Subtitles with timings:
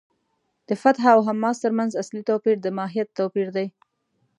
[0.67, 3.67] د فتح او حماس تر منځ اصلي توپیر د ماهیت توپیر دی.